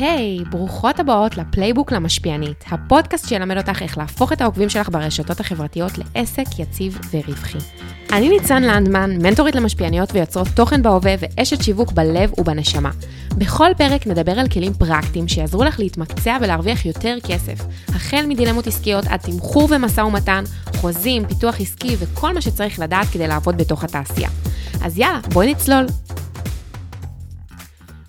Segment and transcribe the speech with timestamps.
[0.00, 5.40] היי, hey, ברוכות הבאות לפלייבוק למשפיענית, הפודקאסט שילמד אותך איך להפוך את העוקבים שלך ברשתות
[5.40, 7.58] החברתיות לעסק יציב ורווחי.
[8.12, 12.90] אני ניצן לנדמן, מנטורית למשפיעניות ויוצרות תוכן בהווה ואשת שיווק בלב ובנשמה.
[13.38, 19.04] בכל פרק נדבר על כלים פרקטיים שיעזרו לך להתמקצע ולהרוויח יותר כסף, החל מדילמות עסקיות
[19.06, 20.44] עד תמחור ומשא ומתן,
[20.76, 24.28] חוזים, פיתוח עסקי וכל מה שצריך לדעת כדי לעבוד בתוך התעשייה.
[24.82, 25.86] אז יאללה, בואי נצלול.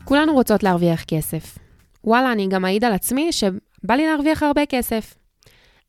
[0.04, 1.58] כולנו רוצות להרוויח כסף.
[2.04, 5.14] וואלה, אני גם אעיד על עצמי שבא לי להרוויח הרבה כסף.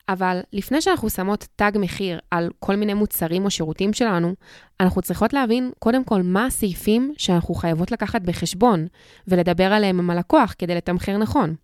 [0.09, 4.35] אבל לפני שאנחנו שמות תג מחיר על כל מיני מוצרים או שירותים שלנו,
[4.81, 8.87] אנחנו צריכות להבין קודם כל מה הסעיפים שאנחנו חייבות לקחת בחשבון
[9.29, 11.55] ולדבר עליהם עם הלקוח כדי לתמחר נכון.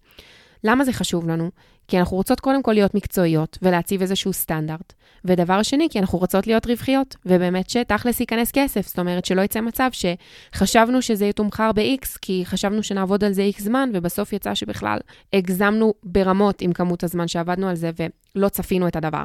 [0.65, 1.51] למה זה חשוב לנו?
[1.89, 4.93] כי אנחנו רוצות קודם כל להיות מקצועיות ולהציב איזשהו סטנדרט.
[5.25, 8.87] ודבר שני, כי אנחנו רוצות להיות רווחיות, ובאמת שתכלס ייכנס כסף.
[8.87, 13.63] זאת אומרת, שלא יצא מצב שחשבנו שזה יתומחר ב-X, כי חשבנו שנעבוד על זה X
[13.63, 14.99] זמן, ובסוף יצא שבכלל
[15.33, 17.91] הגזמנו ברמות עם כמות הזמן שעבדנו על זה,
[18.37, 19.25] ולא צפינו את הדבר.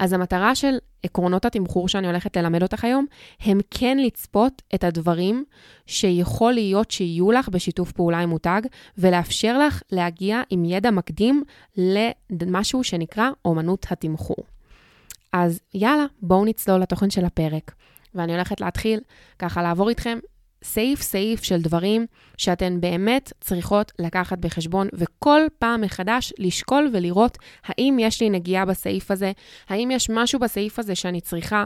[0.00, 3.06] אז המטרה של עקרונות התמחור שאני הולכת ללמד אותך היום,
[3.40, 5.44] הם כן לצפות את הדברים
[5.86, 8.62] שיכול להיות שיהיו לך בשיתוף פעולה עם מותג,
[8.98, 11.44] ולאפשר לך להגיע עם ידע מקדים
[12.30, 14.44] למשהו שנקרא אומנות התמחור.
[15.32, 17.72] אז יאללה, בואו נצלול לתוכן של הפרק.
[18.14, 19.00] ואני הולכת להתחיל
[19.38, 20.18] ככה לעבור איתכם
[20.66, 27.96] סעיף סעיף של דברים שאתן באמת צריכות לקחת בחשבון, וכל פעם מחדש לשקול ולראות האם
[28.00, 29.32] יש לי נגיעה בסעיף הזה,
[29.68, 31.64] האם יש משהו בסעיף הזה שאני צריכה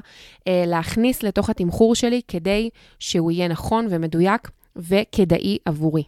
[0.49, 6.03] אה, להכניס לתוך התמחור שלי כדי שהוא יהיה נכון ומדויק וכדאי עבורי.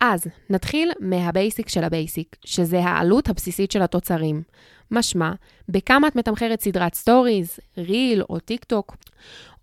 [0.00, 4.42] אז נתחיל מה-basic של ה-basic, שזה העלות הבסיסית של התוצרים.
[4.90, 5.32] משמע,
[5.68, 8.96] בכמה את מתמחרת סדרת סטוריז, ריל או טיק טוק,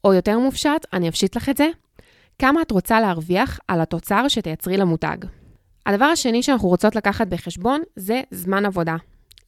[0.03, 1.67] או יותר מופשט, אני אפשיט לך את זה,
[2.39, 5.17] כמה את רוצה להרוויח על התוצר שתייצרי למותג.
[5.85, 8.95] הדבר השני שאנחנו רוצות לקחת בחשבון זה זמן עבודה.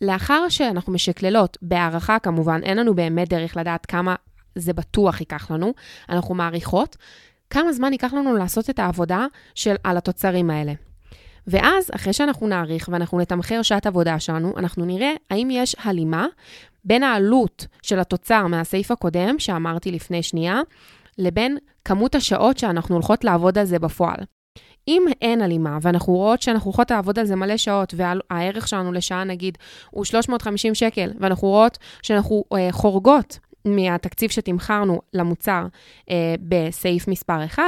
[0.02, 4.16] לאחר שאנחנו משקללות, בהערכה כמובן, אין לנו באמת דרך לדעת כמה
[4.56, 5.74] זה בטוח ייקח לנו,
[6.09, 6.97] אנחנו מעריכות
[7.50, 9.25] כמה זמן ייקח לנו לעשות את העבודה
[9.56, 10.74] של, על התוצרים האלה.
[11.47, 16.28] ואז, אחרי שאנחנו נעריך ואנחנו נתמחר שעת עבודה שלנו, אנחנו נראה האם יש הלימה
[16.84, 20.62] בין העלות של התוצר מהסעיף הקודם, שאמרתי לפני שנייה,
[21.18, 24.18] לבין כמות השעות שאנחנו הולכות לעבוד על זה בפועל.
[24.88, 29.24] אם אין הלימה, ואנחנו רואות שאנחנו הולכות לעבוד על זה מלא שעות, והערך שלנו לשעה
[29.24, 29.58] נגיד
[29.90, 35.68] הוא 350 שקל, ואנחנו רואות שאנחנו אה, חורגות מהתקציב שתמכרנו למוצר
[36.09, 37.64] אה, בסעיף מספר 1,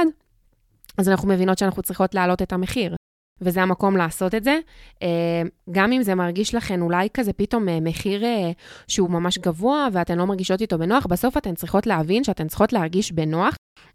[0.98, 2.94] אז אנחנו מבינות שאנחנו צריכות להעלות את המחיר.
[3.40, 4.58] וזה המקום לעשות את זה.
[5.02, 8.50] אה, גם אם זה מרגיש לכן אולי כזה פתאום אה, מחיר אה,
[8.88, 13.12] שהוא ממש גבוה ואתן לא מרגישות איתו בנוח, בסוף אתן צריכות להבין שאתן צריכות להרגיש
[13.12, 13.54] בנוח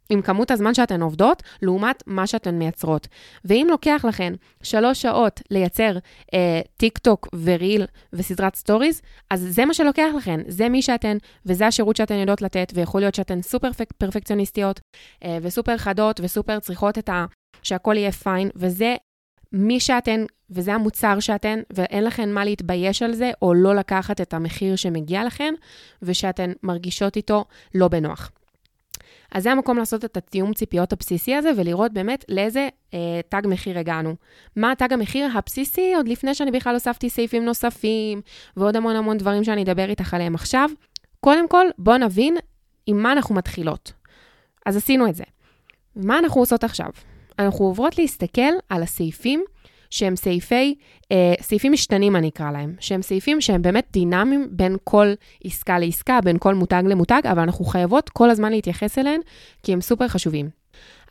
[0.09, 3.08] עם כמות הזמן שאתן עובדות, לעומת מה שאתן מייצרות.
[3.46, 4.34] ואם לוקח לכן
[4.64, 5.98] שלוש שעות לייצר
[6.34, 11.18] אה, טיק טוק ו reel וסדרת stories, אז זה מה שלוקח לכן, זה מי שאתן,
[11.46, 14.80] וזה השירות שאתן יודעות לתת, ויכול להיות שאתן סופר פרפקציוניסטיות,
[15.24, 17.25] אה, וסופר חדות, וסופר צריכות את ה...
[17.64, 18.96] שהכל יהיה פיין, וזה
[19.53, 24.34] מי שאתן, וזה המוצר שאתן, ואין לכן מה להתבייש על זה, או לא לקחת את
[24.34, 25.53] המחיר שמגיע לכן,
[26.02, 28.31] ושאתן מרגישות איתו לא בנוח.
[29.31, 33.80] אז זה המקום לעשות את התיאום ציפיות הבסיסי הזה, ולראות באמת לאיזה אה, תג מחיר
[33.80, 34.16] הגענו.
[34.56, 38.22] מה תג המחיר הבסיסי, עוד לפני שאני בכלל הוספתי סעיפים נוספים,
[38.58, 40.69] ועוד המון המון דברים שאני אדבר איתך עליהם עכשיו.
[41.19, 42.38] קודם כל, בואו נבין
[42.86, 43.94] עם מה אנחנו מתחילות.
[44.66, 45.24] אז עשינו את זה.
[45.96, 46.90] מה אנחנו עושות עכשיו?
[47.39, 49.44] אנחנו עוברות להסתכל על הסעיפים
[49.89, 50.75] שהם סעיפי,
[51.11, 55.13] אה, סעיפים משתנים אני אקרא להם, שהם סעיפים שהם באמת דינמיים בין כל
[55.44, 59.21] עסקה לעסקה, בין כל מותג למותג, אבל אנחנו חייבות כל הזמן להתייחס אליהם,
[59.63, 60.49] כי הם סופר חשובים.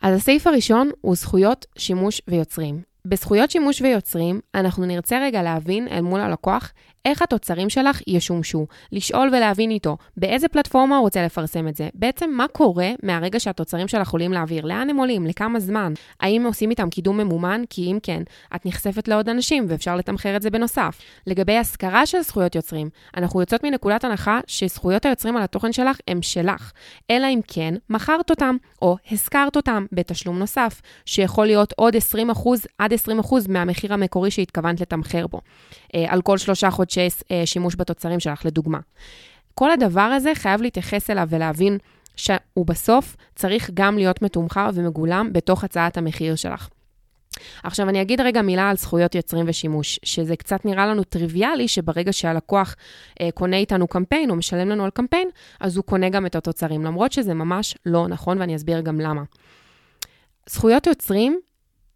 [0.01, 2.81] אז הסעיף הראשון הוא זכויות שימוש ויוצרים.
[3.05, 6.71] בזכויות שימוש ויוצרים, אנחנו נרצה רגע להבין אל מול הלקוח
[7.05, 9.97] איך התוצרים שלך ישומשו, לשאול ולהבין איתו.
[10.17, 14.65] באיזה פלטפורמה הוא רוצה לפרסם את זה, בעצם מה קורה מהרגע שהתוצרים שלך עולים לאוויר,
[14.65, 18.23] לאן הם עולים, לכמה זמן, האם עושים איתם קידום ממומן, כי אם כן,
[18.55, 20.99] את נחשפת לעוד אנשים ואפשר לתמחר את זה בנוסף.
[21.27, 26.21] לגבי השכרה של זכויות יוצרים, אנחנו יוצאות מנקודת הנחה שזכויות היוצרים על התוכן שלך הם
[26.21, 26.71] שלך,
[27.11, 31.99] אלא אם כן מכרת אותם או השכרת אותם בתשלום נוסף, שיכול להיות עוד 20%
[32.77, 32.97] עד 20%
[33.49, 35.41] מהמחיר המקורי שהתכוונת לתמחר בו,
[35.95, 36.92] אה, על כל שלושה חודשים.
[36.93, 38.79] חודשי אה, שימוש בתוצרים שלך, לדוגמה.
[39.55, 41.77] כל הדבר הזה חייב להתייחס אליו ולהבין
[42.15, 46.69] שהוא בסוף צריך גם להיות מתומחר ומגולם בתוך הצעת המחיר שלך.
[47.63, 52.13] עכשיו, אני אגיד רגע מילה על זכויות יוצרים ושימוש, שזה קצת נראה לנו טריוויאלי שברגע
[52.13, 52.75] שהלקוח
[53.21, 55.29] אה, קונה איתנו קמפיין או משלם לנו על קמפיין,
[55.59, 59.23] אז הוא קונה גם את התוצרים, למרות שזה ממש לא נכון, ואני אסביר גם למה.
[60.49, 61.39] זכויות יוצרים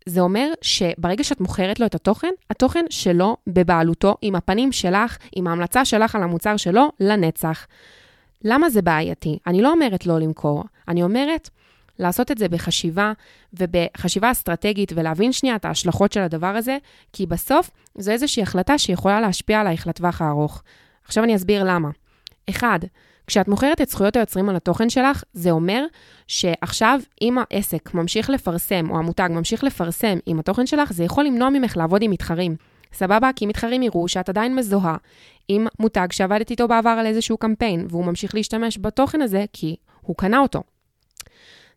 [0.07, 5.47] זה אומר שברגע שאת מוכרת לו את התוכן, התוכן שלו בבעלותו, עם הפנים שלך, עם
[5.47, 7.67] ההמלצה שלך על המוצר שלו, לנצח.
[8.43, 9.39] למה זה בעייתי?
[9.47, 11.49] אני לא אומרת לא למכור, אני אומרת
[11.99, 13.13] לעשות את זה בחשיבה
[13.53, 16.77] ובחשיבה אסטרטגית ולהבין שנייה את ההשלכות של הדבר הזה,
[17.13, 20.63] כי בסוף זו איזושהי החלטה שיכולה להשפיע עלייך לטווח הארוך.
[21.05, 21.89] עכשיו אני אסביר למה.
[22.49, 22.79] אחד,
[23.27, 25.85] כשאת מוכרת את זכויות היוצרים על התוכן שלך, זה אומר
[26.27, 31.49] שעכשיו אם העסק ממשיך לפרסם, או המותג ממשיך לפרסם עם התוכן שלך, זה יכול למנוע
[31.49, 32.55] ממך לעבוד עם מתחרים.
[32.93, 33.29] סבבה?
[33.35, 34.95] כי מתחרים יראו שאת עדיין מזוהה
[35.47, 40.15] עם מותג שעבדת איתו בעבר על איזשהו קמפיין, והוא ממשיך להשתמש בתוכן הזה כי הוא
[40.15, 40.63] קנה אותו.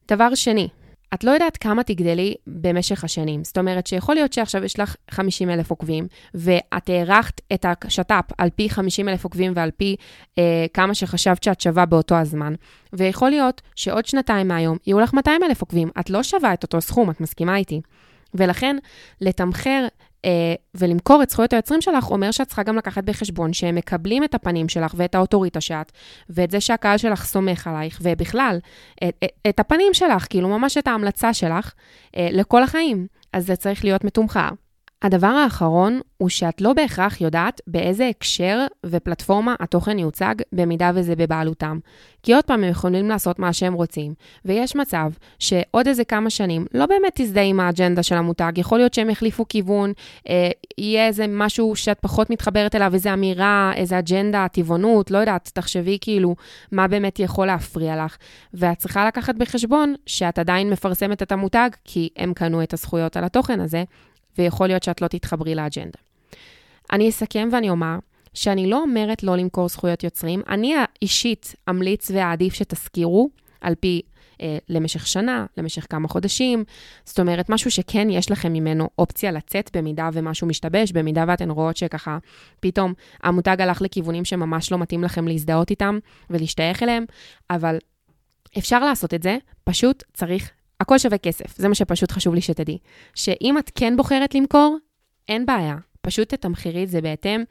[0.08, 0.69] דבר שני,
[1.15, 3.45] את לא יודעת כמה תגדלי במשך השנים.
[3.45, 8.51] זאת אומרת שיכול להיות שעכשיו יש לך 50 אלף עוקבים, ואת הערכת את השת"פ על
[8.51, 9.97] פי 50 אלף עוקבים ועל פי
[10.39, 12.55] אה, כמה שחשבת שאת שווה באותו הזמן.
[12.93, 15.91] ויכול להיות שעוד שנתיים מהיום יהיו לך 200 אלף עוקבים.
[16.01, 17.81] את לא שווה את אותו סכום, את מסכימה איתי.
[18.35, 18.77] ולכן,
[19.21, 19.87] לתמחר
[20.75, 24.69] ולמכור את זכויות היוצרים שלך, אומר שאת צריכה גם לקחת בחשבון שהם מקבלים את הפנים
[24.69, 25.93] שלך ואת האוטוריטה שאת,
[26.31, 28.58] ואת זה שהקהל שלך סומך עלייך, ובכלל,
[29.05, 31.72] את, את, את הפנים שלך, כאילו ממש את ההמלצה שלך,
[32.17, 33.06] אה, לכל החיים.
[33.32, 34.49] אז זה צריך להיות מתומחר.
[35.02, 41.79] הדבר האחרון הוא שאת לא בהכרח יודעת באיזה הקשר ופלטפורמה התוכן יוצג במידה וזה בבעלותם.
[42.23, 44.14] כי עוד פעם, הם יכולים לעשות מה שהם רוצים,
[44.44, 48.94] ויש מצב שעוד איזה כמה שנים לא באמת תזדהה עם האג'נדה של המותג, יכול להיות
[48.94, 49.93] שהם יחליפו כיוון,
[50.29, 55.50] אה, יהיה איזה משהו שאת פחות מתחברת אליו, איזה אמירה, איזה אג'נדה, טבעונות, לא יודעת,
[55.55, 56.37] תחשבי כאילו
[56.73, 58.17] מה באמת יכול להפריע לך.
[58.55, 63.25] ואת צריכה לקחת בחשבון שאת עדיין מפרסמת את המותג, כי הם קנו את הזכויות על
[63.25, 63.85] התוכן הזה,
[64.38, 65.99] ויכול להיות שאת לא תתחברי לאג'נדה.
[66.93, 67.97] אני אסכם ואני אומר
[68.35, 73.31] שאני לא אומרת לא למכור זכויות יוצרים, אני אישית אמליץ ואעדיף שתזכירו
[73.61, 74.03] על פי
[74.41, 76.65] אה, למשך שנה, למשך כמה חודשים,
[77.05, 81.77] זאת אומרת, משהו שכן יש לכם ממנו אופציה לצאת במידה ומשהו משתבש, במידה ואתן רואות
[81.77, 82.19] שככה
[82.61, 85.99] פתאום המותג הלך לכיוונים שממש לא מתאים לכם להזדהות איתם
[86.31, 87.05] ולהשתייך אליהם,
[87.50, 87.79] אבל
[88.59, 90.50] אפשר לעשות את זה, פשוט צריך
[90.81, 92.79] הכל שווה כסף, זה מה שפשוט חשוב לי שתדעי.
[93.15, 94.77] שאם את כן בוחרת למכור,
[95.29, 97.43] אין בעיה, פשוט תתמחרי את זה בהתאם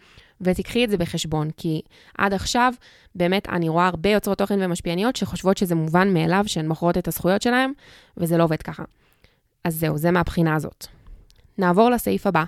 [0.41, 1.81] ותיקחי את זה בחשבון, כי
[2.17, 2.73] עד עכשיו,
[3.15, 7.41] באמת, אני רואה הרבה יוצרות תוכן ומשפיעניות שחושבות שזה מובן מאליו שהן מוכרות את הזכויות
[7.41, 7.71] שלהן,
[8.17, 8.83] וזה לא עובד ככה.
[9.63, 10.87] אז זהו, זה מהבחינה הזאת.
[11.57, 12.43] נעבור לסעיף הבא.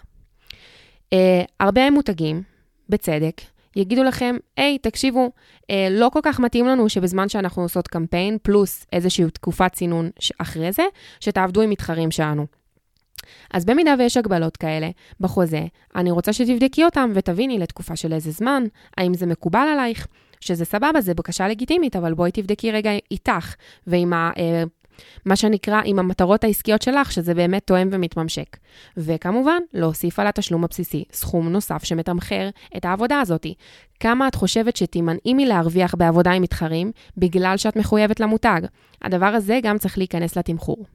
[1.13, 1.18] Uh,
[1.60, 2.44] הרבה מותגים,
[2.89, 3.42] בצדק,
[3.75, 5.31] יגידו לכם, היי, תקשיבו,
[5.69, 10.71] אה, לא כל כך מתאים לנו שבזמן שאנחנו עושות קמפיין, פלוס איזושהי תקופת צינון אחרי
[10.71, 10.83] זה,
[11.19, 12.45] שתעבדו עם מתחרים שלנו.
[13.53, 14.89] אז במידה ויש הגבלות כאלה
[15.19, 15.65] בחוזה,
[15.95, 18.63] אני רוצה שתבדקי אותם ותביני לתקופה של איזה זמן,
[18.97, 20.07] האם זה מקובל עלייך,
[20.39, 23.56] שזה סבבה, זה בקשה לגיטימית, אבל בואי תבדקי רגע איתך
[23.88, 24.31] ועם ה...
[25.25, 28.57] מה שנקרא עם המטרות העסקיות שלך, שזה באמת תואם ומתממשק.
[28.98, 33.45] וכמובן, להוסיף על התשלום הבסיסי סכום נוסף שמתמחר את העבודה הזאת.
[34.00, 38.62] כמה את חושבת שתימנעי מלהרוויח בעבודה עם מתחרים בגלל שאת מחויבת למותג?
[39.01, 40.86] הדבר הזה גם צריך להיכנס לתמחור.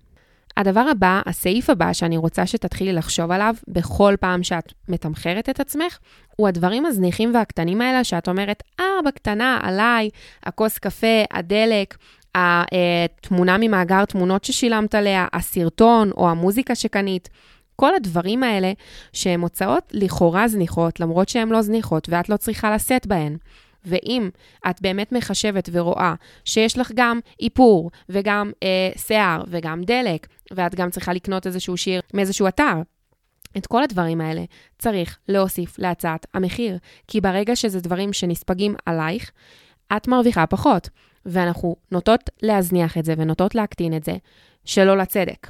[0.57, 5.99] הדבר הבא, הסעיף הבא שאני רוצה שתתחילי לחשוב עליו בכל פעם שאת מתמחרת את עצמך,
[6.37, 10.11] הוא הדברים הזניחים והקטנים האלה שאת אומרת, אה, בקטנה, עליי,
[10.43, 11.97] הכוס קפה, הדלק,
[12.37, 17.29] התמונה ממאגר תמונות ששילמת עליה, הסרטון או המוזיקה שקנית.
[17.77, 18.73] כל הדברים האלה
[19.13, 23.37] שהן הוצאות לכאורה זניחות, למרות שהן לא זניחות ואת לא צריכה לשאת בהן.
[23.85, 24.31] ואם
[24.71, 26.15] את באמת מחשבת ורואה
[26.45, 32.01] שיש לך גם איפור וגם אה, שיער וגם דלק, ואת גם צריכה לקנות איזשהו שיר
[32.15, 32.75] מאיזשהו אתר,
[33.57, 34.45] את כל הדברים האלה
[34.79, 36.79] צריך להוסיף להצעת המחיר,
[37.09, 39.31] כי ברגע שזה דברים שנספגים עלייך,
[39.97, 40.89] את מרוויחה פחות.
[41.27, 44.17] ואנחנו נוטות להזניח את זה ונוטות להקטין את זה,
[44.65, 45.47] שלא לצדק.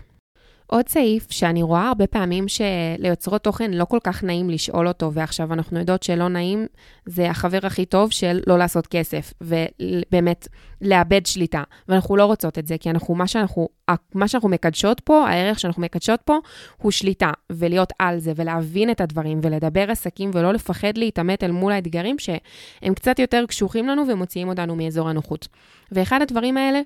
[0.67, 5.53] עוד סעיף שאני רואה הרבה פעמים שליוצרות תוכן לא כל כך נעים לשאול אותו, ועכשיו
[5.53, 6.67] אנחנו יודעות שלא נעים,
[7.07, 10.49] זה החבר הכי טוב של לא לעשות כסף, ובאמת
[10.83, 11.63] לאבד שליטה.
[11.89, 13.69] ואנחנו לא רוצות את זה, כי אנחנו, מה שאנחנו,
[14.15, 16.39] מה שאנחנו מקדשות פה, הערך שאנחנו מקדשות פה,
[16.77, 21.73] הוא שליטה, ולהיות על זה, ולהבין את הדברים, ולדבר עסקים, ולא לפחד להתעמת אל מול
[21.73, 25.49] האתגרים שהם קצת יותר קשוחים לנו ומוציאים אותנו מאזור הנוחות.
[25.93, 26.81] ואחד הדברים האלה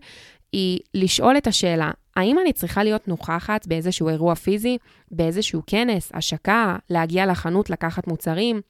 [0.53, 1.91] היא לשאול את השאלה,
[2.21, 4.79] האם אני צריכה להיות נוכחת באיזשהו אירוע פיזי,
[5.11, 8.61] באיזשהו כנס, השקה, להגיע לחנות, לקחת מוצרים?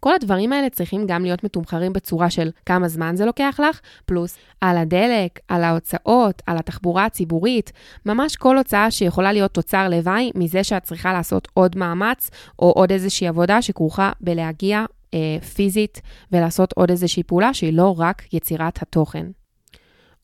[0.00, 4.38] כל הדברים האלה צריכים גם להיות מתומחרים בצורה של כמה זמן זה לוקח לך, פלוס
[4.60, 7.72] על הדלק, על ההוצאות, על התחבורה הציבורית,
[8.06, 12.92] ממש כל הוצאה שיכולה להיות תוצר לוואי מזה שאת צריכה לעשות עוד מאמץ או עוד
[12.92, 15.18] איזושהי עבודה שכרוכה בלהגיע אה,
[15.54, 16.00] פיזית
[16.32, 19.26] ולעשות עוד איזושהי פעולה שהיא לא רק יצירת התוכן.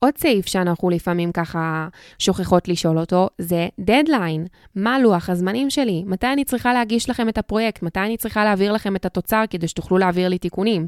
[0.04, 1.88] עוד סעיף שאנחנו לפעמים ככה
[2.18, 4.46] שוכחות לשאול אותו, זה דדליין.
[4.74, 6.04] מה לוח הזמנים שלי?
[6.06, 7.82] מתי אני צריכה להגיש לכם את הפרויקט?
[7.82, 10.86] מתי אני צריכה להעביר לכם את התוצר כדי שתוכלו להעביר לי תיקונים?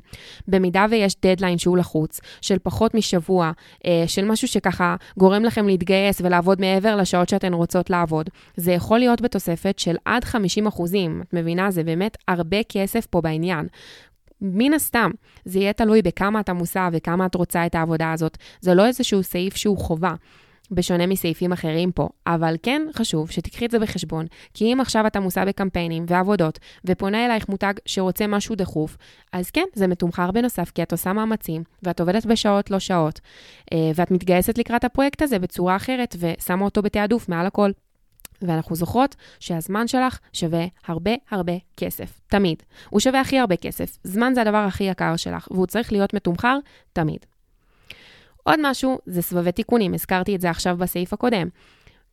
[0.49, 3.53] במידה ויש דדליין שהוא לחוץ, של פחות משבוע,
[3.87, 8.99] אה, של משהו שככה גורם לכם להתגייס ולעבוד מעבר לשעות שאתן רוצות לעבוד, זה יכול
[8.99, 11.23] להיות בתוספת של עד 50 אחוזים.
[11.29, 11.71] את מבינה?
[11.71, 13.67] זה באמת הרבה כסף פה בעניין.
[14.43, 15.11] מן הסתם,
[15.45, 18.39] זה יהיה תלוי בכמה את עמוסה וכמה את רוצה את העבודה הזאת.
[18.61, 20.15] זה לא איזשהו סעיף שהוא חובה.
[20.71, 25.17] בשונה מסעיפים אחרים פה, אבל כן חשוב שתיקחי את זה בחשבון, כי אם עכשיו את
[25.17, 28.97] עמוסה בקמפיינים ועבודות, ופונה אלייך מותג שרוצה משהו דחוף,
[29.33, 33.21] אז כן, זה מתומחר בנוסף, כי את עושה מאמצים, ואת עובדת בשעות לא שעות,
[33.73, 37.71] אה, ואת מתגייסת לקראת הפרויקט הזה בצורה אחרת, ושמה אותו בתעדוף מעל הכל.
[38.47, 42.63] ואנחנו זוכרות שהזמן שלך שווה הרבה הרבה כסף, תמיד.
[42.91, 43.99] הוא שווה הכי הרבה כסף.
[44.05, 46.59] זמן זה הדבר הכי יקר שלך, והוא צריך להיות מתומחר
[46.93, 47.27] תמיד.
[48.43, 51.49] עוד משהו זה סבבי תיקונים, הזכרתי את זה עכשיו בסעיף הקודם.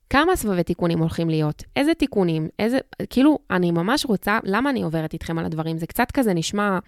[0.09, 1.63] כמה סבבי תיקונים הולכים להיות?
[1.75, 2.47] איזה תיקונים?
[2.59, 2.77] איזה...
[3.09, 5.77] כאילו, אני ממש רוצה, למה אני עוברת איתכם על הדברים?
[5.77, 6.79] זה קצת כזה נשמע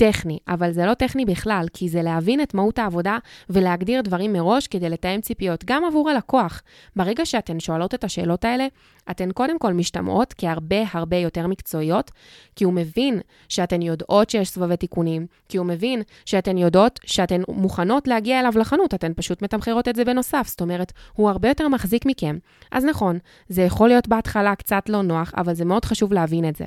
[0.00, 3.18] טכני, אבל זה לא טכני בכלל, כי זה להבין את מהות העבודה
[3.50, 6.62] ולהגדיר דברים מראש כדי לתאם ציפיות, גם עבור הלקוח.
[6.96, 8.66] ברגע שאתן שואלות את השאלות האלה,
[9.10, 12.10] אתן קודם כל משתמעות כהרבה הרבה יותר מקצועיות,
[12.56, 18.08] כי הוא מבין שאתן יודעות שיש סבבי תיקונים, כי הוא מבין שאתן יודעות שאתן מוכנות
[18.08, 22.06] להגיע אליו לחנות, אתן פשוט מתמחרות את זה בנוסף, זאת אומרת, הוא הרבה יותר מחזיק
[22.06, 22.38] מכם.
[22.72, 26.56] אז נכון, זה יכול להיות בהתחלה קצת לא נוח, אבל זה מאוד חשוב להבין את
[26.56, 26.64] זה.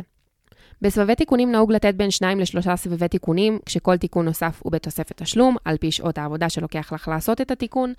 [0.83, 5.55] בסבבי תיקונים נהוג לתת בין שניים לשלושה סבבי תיקונים, כשכל תיקון נוסף הוא בתוספת תשלום,
[5.65, 7.93] על פי שעות העבודה שלוקח לך לעשות את התיקון,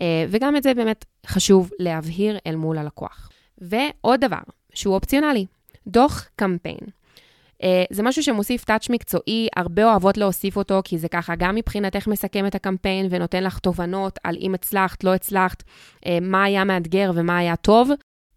[0.00, 3.30] אה, וגם את זה באמת חשוב להבהיר אל מול הלקוח.
[3.58, 4.38] ועוד דבר,
[4.74, 5.46] שהוא אופציונלי,
[5.86, 6.78] דוח קמפיין.
[7.62, 12.06] Uh, זה משהו שמוסיף טאץ' מקצועי, הרבה אוהבות להוסיף אותו, כי זה ככה גם מבחינתך
[12.06, 17.10] מסכם את הקמפיין ונותן לך תובנות על אם הצלחת, לא הצלחת, uh, מה היה מאתגר
[17.14, 17.90] ומה היה טוב,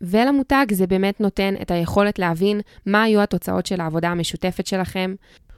[0.04, 5.16] ולמותג זה באמת נותן את היכולת להבין מה היו התוצאות של העבודה המשותפת שלכם.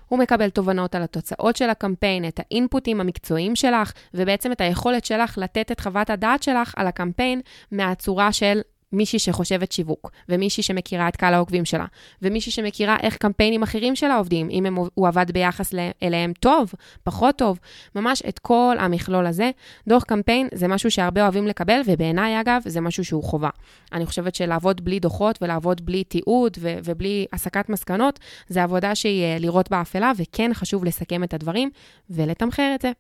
[0.07, 5.37] הוא מקבל תובנות על התוצאות של הקמפיין, את האינפוטים המקצועיים שלך, ובעצם את היכולת שלך
[5.37, 8.61] לתת את חוות הדעת שלך על הקמפיין מהצורה של
[8.91, 11.85] מישהי שחושבת שיווק, ומישהי שמכירה את קהל העוקבים שלה,
[12.21, 15.73] ומישהי שמכירה איך קמפיינים אחרים שלה עובדים, אם הם, הוא עבד ביחס
[16.03, 16.73] אליהם טוב,
[17.03, 17.59] פחות טוב,
[17.95, 19.51] ממש את כל המכלול הזה.
[19.87, 23.49] דוח קמפיין זה משהו שהרבה אוהבים לקבל, ובעיניי, אגב, זה משהו שהוא חובה.
[23.93, 29.23] אני חושבת שלעבוד בלי דוחות ולעבוד בלי תיעוד ו- ובלי הסקת מסקנות, זה עבודה שהיא
[29.23, 31.69] אה, לראות באפלה, וכן חשוב לסכם את הדברים
[32.09, 32.91] ולתמחר את זה.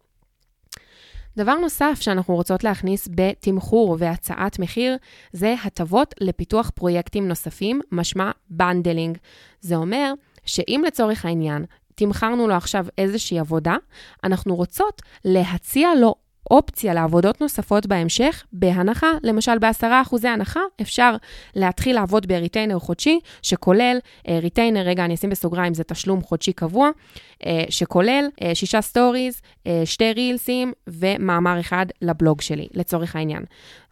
[1.37, 4.97] דבר נוסף שאנחנו רוצות להכניס בתמחור והצעת מחיר,
[5.31, 9.17] זה הטבות לפיתוח פרויקטים נוספים, משמע bundling.
[9.61, 10.13] זה אומר
[10.45, 11.65] שאם לצורך העניין
[11.95, 13.75] תמחרנו לו עכשיו איזושהי עבודה,
[14.23, 16.15] אנחנו רוצות להציע לו
[16.51, 21.15] אופציה לעבודות נוספות בהמשך, בהנחה, למשל ב-10% הנחה, אפשר
[21.55, 26.53] להתחיל לעבוד ב retainer חודשי, שכולל, retainer, אה, רגע, אני אשים בסוגריים, זה תשלום חודשי
[26.53, 29.41] קבוע, אה, שכולל אה, שישה stories,
[29.85, 33.43] שתי רילסים ומאמר אחד לבלוג שלי, לצורך העניין.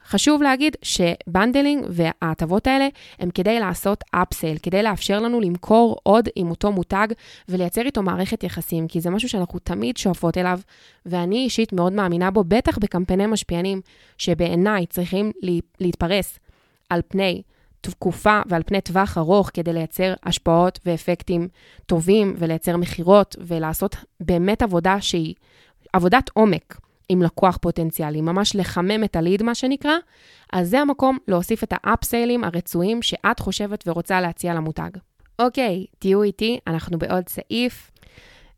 [0.05, 2.87] חשוב להגיד ש bundling וההטבות האלה
[3.19, 7.07] הם כדי לעשות אפסייל, כדי לאפשר לנו למכור עוד עם אותו מותג
[7.49, 10.59] ולייצר איתו מערכת יחסים, כי זה משהו שאנחנו תמיד שואפות אליו,
[11.05, 13.81] ואני אישית מאוד מאמינה בו, בטח בקמפייני משפיענים,
[14.17, 15.31] שבעיניי צריכים
[15.79, 16.39] להתפרס
[16.89, 17.41] על פני
[17.81, 21.47] תקופה ועל פני טווח ארוך כדי לייצר השפעות ואפקטים
[21.85, 25.35] טובים ולייצר מכירות ולעשות באמת עבודה שהיא
[25.93, 26.77] עבודת עומק.
[27.09, 29.93] עם לקוח פוטנציאלי, ממש לחמם את הליד, מה שנקרא,
[30.53, 34.89] אז זה המקום להוסיף את האפסיילים הרצויים שאת חושבת ורוצה להציע למותג.
[35.39, 37.92] אוקיי, תהיו איתי, אנחנו בעוד סעיף.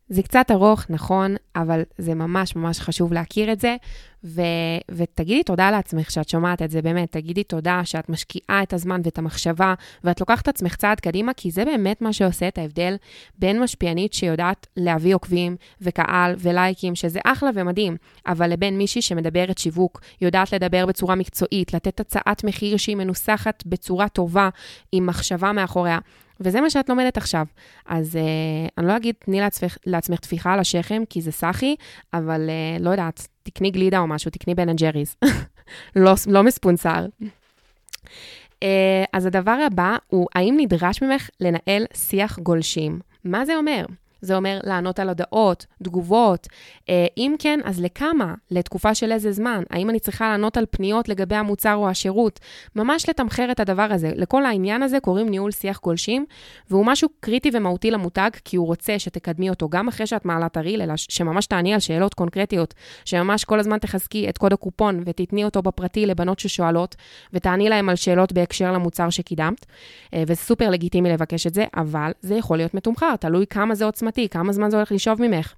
[0.08, 3.76] זה קצת ארוך, נכון, אבל זה ממש ממש חשוב להכיר את זה,
[4.24, 4.42] ו-
[4.90, 9.18] ותגידי תודה לעצמך שאת שומעת את זה, באמת, תגידי תודה שאת משקיעה את הזמן ואת
[9.18, 12.96] המחשבה, ואת לוקחת את עצמך צעד קדימה, כי זה באמת מה שעושה את ההבדל
[13.38, 17.96] בין משפיענית שיודעת להביא עוקבים וקהל ולייקים, שזה אחלה ומדהים,
[18.26, 24.08] אבל לבין מישהי שמדברת שיווק, יודעת לדבר בצורה מקצועית, לתת הצעת מחיר שהיא מנוסחת בצורה
[24.08, 24.48] טובה,
[24.92, 25.98] עם מחשבה מאחוריה.
[26.40, 27.46] וזה מה שאת לומדת עכשיו.
[27.86, 31.74] אז אה, אני לא אגיד, תני לעצמך, לעצמך טפיחה על השכם, כי זה סאחי,
[32.14, 35.16] אבל אה, לא יודעת, תקני גלידה או משהו, תקני בן אנד ג'ריז.
[35.96, 37.06] לא, לא מספונסר.
[37.20, 38.66] אה,
[39.12, 43.00] אז הדבר הבא הוא, האם נדרש ממך לנהל שיח גולשים?
[43.24, 43.84] מה זה אומר?
[44.20, 46.46] זה אומר לענות על הודעות, תגובות.
[46.88, 48.34] אה, אם כן, אז לכמה?
[48.50, 49.62] לתקופה של איזה זמן?
[49.70, 52.40] האם אני צריכה לענות על פניות לגבי המוצר או השירות?
[52.76, 54.12] ממש לתמחר את הדבר הזה.
[54.14, 56.24] לכל העניין הזה קוראים ניהול שיח גולשים,
[56.70, 60.56] והוא משהו קריטי ומהותי למותג, כי הוא רוצה שתקדמי אותו גם אחרי שאת מעלה את
[60.56, 65.44] הריל, אלא שממש תעני על שאלות קונקרטיות, שממש כל הזמן תחזקי את קוד הקופון ותתני
[65.44, 66.96] אותו בפרטי לבנות ששואלות,
[67.32, 69.66] ותעני להם על שאלות בהקשר למוצר שקידמת.
[70.14, 73.84] אה, וזה סופר לגיטימי לבקש את זה, אבל זה יכול להיות מתומחר, תלוי כמה זה
[74.06, 75.54] עוצמתי, כמה זמן זה הולך לשאוב ממך.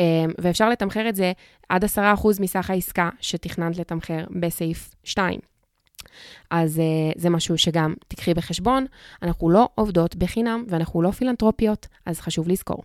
[0.00, 0.04] אה,
[0.38, 1.32] ואפשר לתמחר את זה
[1.68, 1.88] עד 10%
[2.40, 5.40] מסך העסקה שתכננת לתמחר בסעיף 2.
[6.50, 8.86] אז uh, זה משהו שגם תיקחי בחשבון.
[9.22, 12.82] אנחנו לא עובדות בחינם ואנחנו לא פילנטרופיות, אז חשוב לזכור.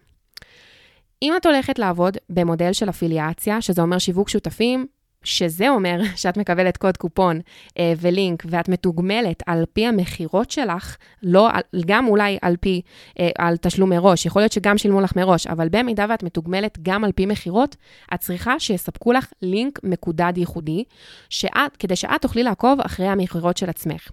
[1.21, 4.87] אם את הולכת לעבוד במודל של אפיליאציה, שזה אומר שיווק שותפים,
[5.23, 7.39] שזה אומר שאת מקבלת קוד קופון
[7.79, 11.49] אה, ולינק ואת מתוגמלת על פי המכירות שלך, לא,
[11.85, 12.81] גם אולי על פי,
[13.19, 17.03] אה, על תשלום מראש, יכול להיות שגם שילמו לך מראש, אבל במידה ואת מתוגמלת גם
[17.03, 17.75] על פי מכירות,
[18.13, 20.83] את צריכה שיספקו לך לינק מקודד ייחודי,
[21.29, 24.09] שאת, כדי שאת תוכלי לעקוב אחרי המכירות של עצמך.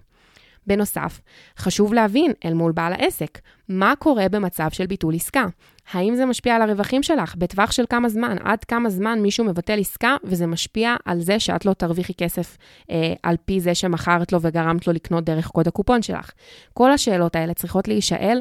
[0.67, 1.21] בנוסף,
[1.57, 3.39] חשוב להבין אל מול בעל העסק,
[3.69, 5.45] מה קורה במצב של ביטול עסקה.
[5.93, 7.35] האם זה משפיע על הרווחים שלך?
[7.35, 8.35] בטווח של כמה זמן?
[8.43, 12.57] עד כמה זמן מישהו מבטל עסקה וזה משפיע על זה שאת לא תרוויחי כסף
[12.91, 16.31] אה, על פי זה שמכרת לו וגרמת לו לקנות דרך קוד הקופון שלך?
[16.73, 18.39] כל השאלות האלה צריכות להישאל,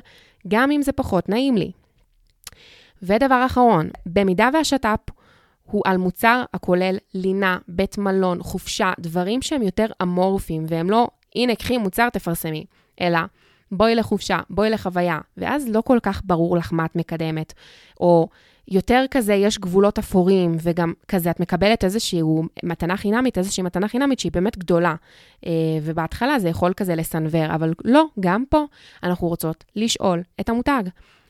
[0.48, 1.72] גם אם זה פחות נעים לי.
[3.02, 5.10] ודבר אחרון, במידה והשת"פ
[5.64, 11.54] הוא על מוצר הכולל לינה, בית מלון, חופשה, דברים שהם יותר אמורפיים והם לא הנה,
[11.54, 12.64] קחי מוצר, תפרסמי.
[13.00, 13.18] אלא,
[13.72, 17.52] בואי לחופשה, בואי לחוויה, ואז לא כל כך ברור לך מה את מקדמת.
[18.00, 18.28] או
[18.68, 22.20] יותר כזה, יש גבולות אפורים, וגם כזה, את מקבלת איזושהי
[22.62, 24.94] מתנה חינמית, איזושהי מתנה חינמית שהיא באמת גדולה.
[25.46, 28.64] אה, ובהתחלה זה יכול כזה לסנוור, אבל לא, גם פה
[29.02, 30.82] אנחנו רוצות לשאול את המותג.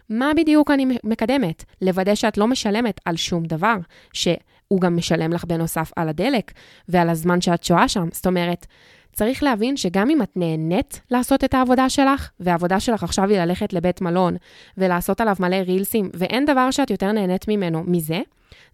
[0.08, 1.64] מה בדיוק אני מקדמת?
[1.82, 3.76] לוודא שאת לא משלמת על שום דבר,
[4.12, 6.52] שהוא גם משלם לך בנוסף על הדלק
[6.88, 8.08] ועל הזמן שאת שוהה שם.
[8.12, 8.66] זאת אומרת,
[9.12, 13.72] צריך להבין שגם אם את נהנית לעשות את העבודה שלך, והעבודה שלך עכשיו היא ללכת
[13.72, 14.36] לבית מלון
[14.78, 18.20] ולעשות עליו מלא רילסים, ואין דבר שאת יותר נהנית ממנו מזה,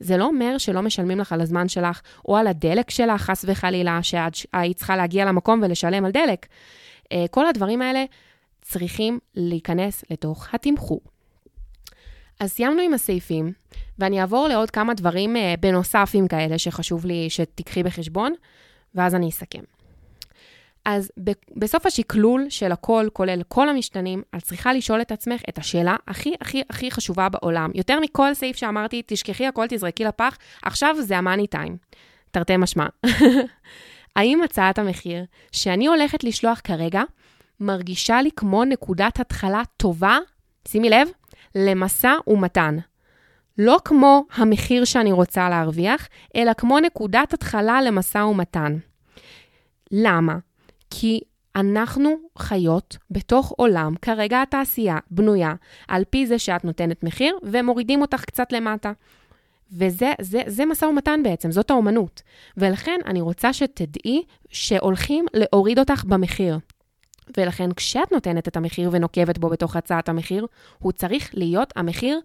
[0.00, 3.98] זה לא אומר שלא משלמים לך על הזמן שלך או על הדלק שלך, חס וחלילה,
[4.02, 6.46] שהיית צריכה להגיע למקום ולשלם על דלק.
[7.12, 8.04] אה, כל הדברים האלה
[8.62, 11.00] צריכים להיכנס לתוך התמחור.
[12.40, 13.52] אז סיימנו עם הסעיפים,
[13.98, 18.34] ואני אעבור לעוד כמה דברים אה, בנוספים כאלה שחשוב לי שתיקחי בחשבון,
[18.94, 19.75] ואז אני אסכם.
[20.86, 21.10] אז
[21.56, 26.34] בסוף השקלול של הכל, כולל כל המשתנים, את צריכה לשאול את עצמך את השאלה הכי
[26.40, 27.70] הכי הכי חשובה בעולם.
[27.74, 31.76] יותר מכל סעיף שאמרתי, תשכחי הכל, תזרקי לפח, עכשיו זה המאני טיים.
[32.30, 32.86] תרתי משמע.
[34.16, 37.02] האם הצעת המחיר שאני הולכת לשלוח כרגע
[37.60, 40.18] מרגישה לי כמו נקודת התחלה טובה,
[40.68, 41.08] שימי לב,
[41.54, 42.76] למשא ומתן.
[43.58, 48.76] לא כמו המחיר שאני רוצה להרוויח, אלא כמו נקודת התחלה למשא ומתן.
[49.90, 50.45] למה?
[50.90, 51.20] כי
[51.56, 55.54] אנחנו חיות בתוך עולם, כרגע התעשייה בנויה
[55.88, 58.92] על פי זה שאת נותנת מחיר ומורידים אותך קצת למטה.
[59.72, 62.22] וזה זה, זה משא ומתן בעצם, זאת האומנות.
[62.56, 66.58] ולכן אני רוצה שתדעי שהולכים להוריד אותך במחיר.
[67.36, 70.46] ולכן כשאת נותנת את המחיר ונוקבת בו בתוך הצעת המחיר,
[70.78, 72.20] הוא צריך להיות המחיר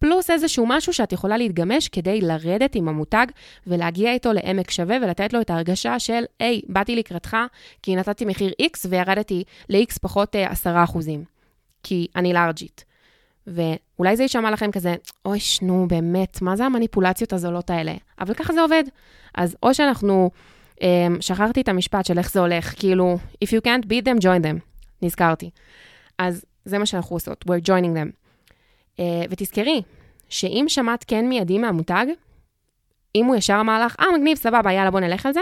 [0.00, 3.26] פלוס איזשהו משהו שאת יכולה להתגמש כדי לרדת עם המותג
[3.66, 7.36] ולהגיע איתו לעמק שווה ולתת לו את ההרגשה של, היי, באתי לקראתך
[7.82, 10.82] כי נתתי מחיר X וירדתי ל-X פחות 10%, אה,
[11.82, 12.84] כי אני לארג'ית.
[13.46, 17.94] ואולי זה יישמע לכם כזה, אוי, נו, באמת, מה זה המניפולציות הזולות האלה?
[18.20, 18.84] אבל ככה זה עובד.
[19.34, 20.30] אז או שאנחנו,
[20.76, 20.82] um,
[21.20, 24.60] שכחתי את המשפט של איך זה הולך, כאילו, If you can't beat them, join them.
[25.02, 25.50] נזכרתי.
[26.18, 28.19] אז זה מה שאנחנו עושות, we're joining them.
[28.98, 29.82] אה, ותזכרי,
[30.28, 32.06] שאם שמעת כן מיידי מהמותג,
[33.14, 35.40] אם הוא ישר אמר לך, אה, מגניב, סבבה, יאללה, בוא נלך על זה,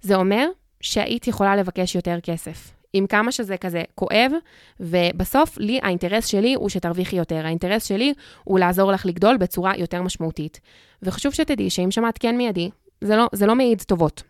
[0.00, 0.48] זה אומר
[0.80, 2.72] שהיית יכולה לבקש יותר כסף.
[2.92, 4.32] עם כמה שזה כזה כואב,
[4.80, 7.46] ובסוף, לי, האינטרס שלי הוא שתרוויחי יותר.
[7.46, 10.60] האינטרס שלי הוא לעזור לך לגדול בצורה יותר משמעותית.
[11.02, 14.22] וחשוב שתדעי שאם שמעת כן מיידי, זה לא, זה לא מעיד טובות.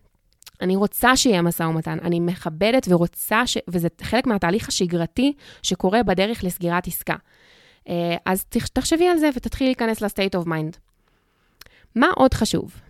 [0.61, 3.59] אני רוצה שיהיה משא ומתן, אני מכבדת ורוצה, ש...
[3.69, 7.15] וזה חלק מהתהליך השגרתי שקורה בדרך לסגירת עסקה.
[7.89, 10.77] אה, אז תחשבי על זה ותתחילי להיכנס ל-state of mind.
[11.95, 12.81] מה עוד חשוב?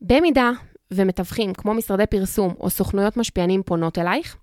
[0.00, 0.50] במידה
[0.90, 4.36] ומתווכים כמו משרדי פרסום או סוכנויות משפיענים פונות אלייך,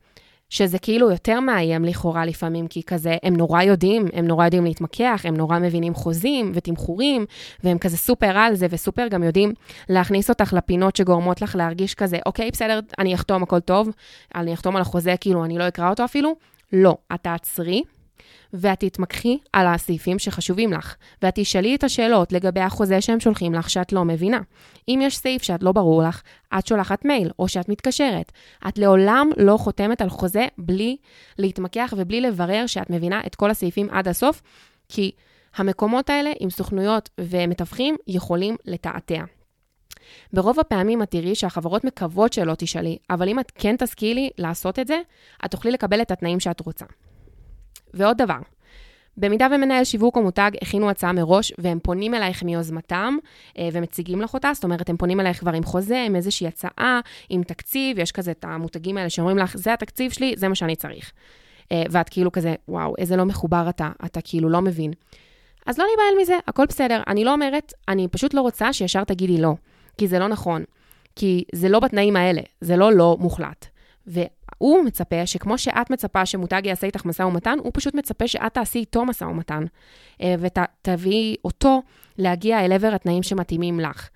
[0.50, 5.22] שזה כאילו יותר מאיים לכאורה לפעמים, כי כזה, הם נורא יודעים, הם נורא יודעים להתמקח,
[5.24, 7.26] הם נורא מבינים חוזים ותמחורים,
[7.63, 9.54] והם כזה סופר על זה, וסופר גם יודעים
[9.89, 13.89] להכניס אותך לפינות שגורמות לך להרגיש כזה, אוקיי, בסדר, אני אחתום, הכל טוב,
[14.36, 16.36] אני אחתום על החוזה, כאילו, אני לא אקרא אותו אפילו.
[16.74, 17.84] לא, את תעצרי,
[18.54, 23.70] ואת תתמקחי על הסעיפים שחשובים לך, ואת תשאלי את השאלות לגבי החוזה שהם שולחים לך
[23.70, 24.40] שאת לא מבינה.
[24.88, 26.22] אם יש סעיף שאת לא ברור לך,
[26.60, 28.32] את שולחת מייל או שאת מתקשרת.
[28.68, 30.98] את לעולם לא חותמת על חוזה בלי
[31.38, 34.42] להתמקח ובלי לברר שאת מבינה את כל הסעיפים עד הסוף,
[34.90, 35.12] כי
[35.56, 39.24] המקומות האלה עם סוכנויות ומתווכים יכולים לתעתע.
[40.34, 44.88] ברוב הפעמים את תראי שהחברות מקוות שלא תשאלי, אבל אם את כן תשכילי לעשות את
[44.88, 45.02] זה,
[45.46, 46.86] את תוכלי לקבל את התנאים שאת רוצה.
[47.94, 48.40] ועוד דבר,
[49.18, 53.18] במידה ומנהל שיווק או מותג הכינו הצעה מראש והם פונים אלייך מיוזמתם
[53.58, 57.00] אה, ומציגים לך אותה, זאת אומרת, הם פונים אלייך כבר עם חוזה, עם איזושהי הצעה,
[57.30, 60.76] עם תקציב, יש כזה את המותגים האלה שאומרים לך, זה התקציב שלי, זה מה שאני
[60.76, 61.12] צריך.
[61.72, 64.92] אה, ואת כאילו כזה, וואו, איזה לא מחובר אתה, אתה כאילו לא מבין.
[65.66, 67.02] אז לא להיבהל מזה, הכל בסדר.
[67.08, 69.54] אני לא אומרת, אני פשוט לא רוצה שישר תגידי לא,
[69.98, 70.64] כי זה לא נכון.
[71.16, 73.66] כי זה לא בתנאים האלה, זה לא לא מוחלט.
[74.62, 78.80] והוא מצפה שכמו שאת מצפה שמותג יעשה איתך משא ומתן, הוא פשוט מצפה שאת תעשי
[78.80, 79.63] איתו משא ומתן,
[80.21, 81.82] אה, ותביאי אותו
[82.17, 84.10] להגיע אל עבר התנאים שמתאימים לך,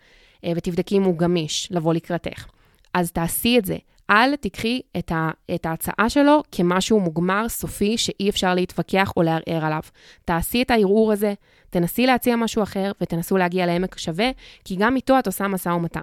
[0.43, 2.45] אה, ותבדקי אם הוא גמיש לבוא לקראתך.
[2.93, 3.77] אז תעשי את זה.
[4.10, 9.65] אל תיקחי את, ה, את ההצעה שלו כמשהו מוגמר, סופי, שאי אפשר להתווכח או לערער
[9.65, 9.81] עליו.
[10.25, 11.34] תעשי את הערעור הזה,
[11.69, 14.29] תנסי להציע משהו אחר ותנסו להגיע לעמק שווה,
[14.65, 16.01] כי גם איתו את עושה משא ומתן.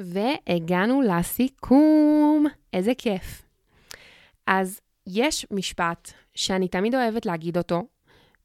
[0.00, 2.46] והגענו לסיכום.
[2.72, 3.42] איזה כיף.
[4.46, 7.82] אז יש משפט שאני תמיד אוהבת להגיד אותו,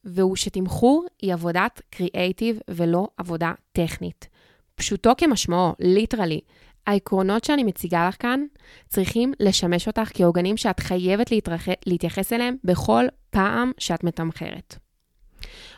[0.04, 4.28] והוא שתמחור היא עבודת קריאייטיב ולא עבודה טכנית.
[4.76, 6.40] פשוטו כמשמעו, ליטרלי.
[6.88, 8.46] העקרונות שאני מציגה לך כאן
[8.88, 11.68] צריכים לשמש אותך כעוגנים שאת חייבת להתרח...
[11.86, 14.76] להתייחס אליהם בכל פעם שאת מתמחרת.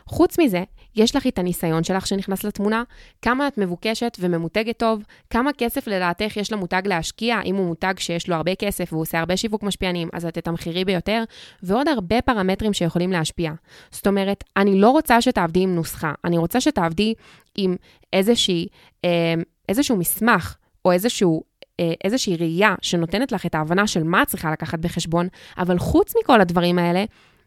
[0.06, 0.64] חוץ מזה,
[0.98, 2.82] יש לך את הניסיון שלך שנכנס לתמונה,
[3.22, 8.28] כמה את מבוקשת וממותגת טוב, כמה כסף לדעתך יש למותג להשקיע, אם הוא מותג שיש
[8.28, 11.24] לו הרבה כסף והוא עושה הרבה שיווק משפיענים, אז את תתמחרי ביותר,
[11.62, 13.52] ועוד הרבה פרמטרים שיכולים להשפיע.
[13.90, 17.14] זאת אומרת, אני לא רוצה שתעבדי עם נוסחה, אני רוצה שתעבדי
[17.56, 17.76] עם
[18.12, 18.66] איזושהי,
[19.04, 19.34] אה,
[19.68, 21.42] איזשהו מסמך או איזשהו
[21.80, 26.14] אה, איזושהי ראייה שנותנת לך את ההבנה של מה את צריכה לקחת בחשבון, אבל חוץ
[26.22, 27.04] מכל הדברים האלה,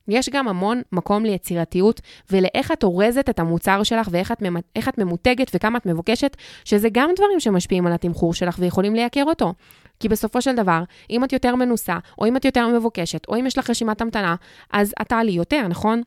[0.08, 4.44] יש גם המון מקום ליצירתיות ולאיך את אורזת את המוצר שלך ואיך את,
[4.76, 9.24] איך את ממותגת וכמה את מבוקשת, שזה גם דברים שמשפיעים על התמחור שלך ויכולים לייקר
[9.24, 9.54] אותו.
[10.00, 13.48] כי בסופו של דבר, אם את יותר מנוסה, או אם את יותר מבוקשת, או אם
[13.48, 14.36] יש לך רשימת המתנה,
[14.72, 16.02] אז את תעלי יותר, נכון?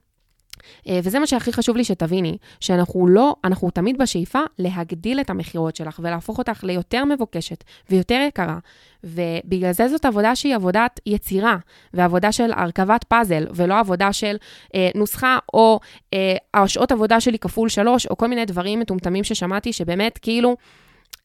[0.88, 5.76] אה, וזה מה שהכי חשוב לי שתביני, שאנחנו לא, אנחנו תמיד בשאיפה להגדיל את המכירות
[5.76, 8.58] שלך ולהפוך אותך ליותר מבוקשת ויותר יקרה.
[9.04, 11.56] ובגלל זה זאת עבודה שהיא עבודת יצירה,
[11.94, 14.36] ועבודה של הרכבת פאזל, ולא עבודה של
[14.74, 15.80] אה, נוסחה או
[16.14, 20.56] אה, השעות עבודה שלי כפול שלוש, או כל מיני דברים מטומטמים ששמעתי, שבאמת כאילו...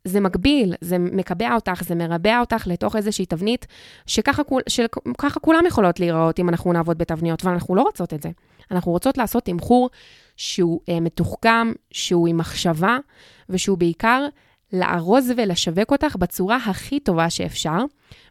[0.04, 3.68] זה מגביל, זה מקבע אותך, זה מרבע אותך לתוך איזושהי תבנית
[4.06, 8.30] שככה, שככה כולם יכולות להיראות אם אנחנו נעבוד בתבניות, ואנחנו לא רוצות את זה.
[8.72, 9.90] אנחנו רוצות לעשות תמחור
[10.38, 12.98] שהוא אה, מתוחכם, שהוא עם מחשבה,
[13.50, 14.26] ושהוא בעיקר
[14.74, 17.78] לארוז ולשווק אותך בצורה הכי טובה שאפשר,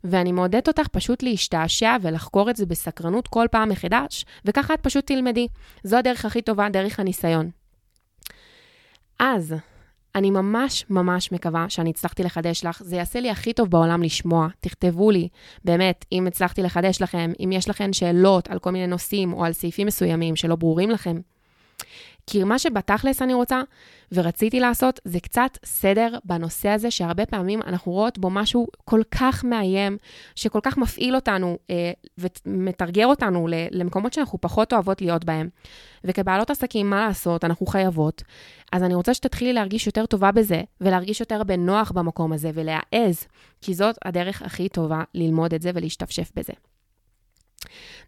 [0.05, 5.07] ואני מעודדת אותך פשוט להשתעשע ולחקור את זה בסקרנות כל פעם מחדש, וככה את פשוט
[5.07, 5.49] תלמדי.
[5.85, 7.51] זו הדרך הכי טובה, דרך הניסיון.
[9.19, 9.55] אז,
[10.19, 12.83] אני ממש ממש מקווה שאני הצלחתי לחדש לך.
[12.85, 14.49] זה יעשה לי הכי טוב בעולם לשמוע.
[14.61, 15.29] תכתבו לי,
[15.65, 19.53] באמת, אם הצלחתי לחדש לכם, אם יש לכם שאלות על כל מיני נושאים או על
[19.53, 21.21] סעיפים מסוימים שלא ברורים לכם.
[22.31, 23.63] כי מה שבתכלס אני רוצה
[24.13, 29.45] ורציתי לעשות זה קצת סדר בנושא הזה, שהרבה פעמים אנחנו רואות בו משהו כל כך
[29.45, 29.97] מאיים,
[30.35, 35.49] שכל כך מפעיל אותנו אה, ומתרגר אותנו למקומות שאנחנו פחות אוהבות להיות בהם.
[36.05, 38.23] וכבעלות עסקים, מה לעשות, אנחנו חייבות.
[38.73, 43.27] אז אני רוצה שתתחילי להרגיש יותר טובה בזה, ולהרגיש יותר בנוח במקום הזה, ולהעז,
[43.61, 46.53] כי זאת הדרך הכי טובה ללמוד את זה ולהשתפשף בזה.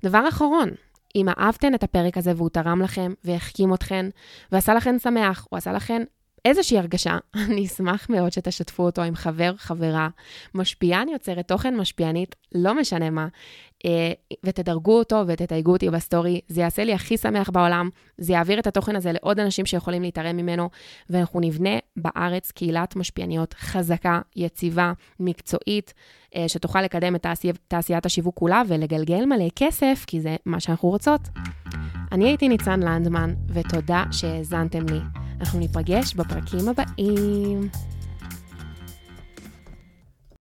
[0.03, 0.71] דבר אחרון,
[1.17, 4.07] אם אהבתן את הפרק הזה והוא תרם לכם והחכים אתכן
[4.53, 6.03] ועשה לכן שמח, או עשה לכן
[6.45, 7.19] איזושהי הרגשה,
[7.51, 10.09] אני אשמח מאוד שתשתפו אותו עם חבר, חברה,
[10.55, 13.29] משפיען יוצרת תוכן משפיענית, לא משנה מה,
[14.45, 17.89] ותדרגו אותו ותתייגו אותי בסטורי, זה יעשה לי הכי שמח בעולם,
[18.19, 20.71] זה יעביר את התוכן הזה לעוד אנשים שיכולים להתערם ממנו,
[21.11, 25.95] ואנחנו נבנה בארץ קהילת משפיעניות חזקה, יציבה, מקצועית,
[26.37, 30.89] אה, שתוכל לקדם את תעשי, תעשיית השיווק כולה ולגלגל מלא כסף, כי זה מה שאנחנו
[30.89, 31.21] רוצות.
[32.13, 35.01] אני הייתי ניצן לנדמן, ותודה שהאזנתם לי.
[35.41, 37.69] אנחנו ניפגש בפרקים הבאים.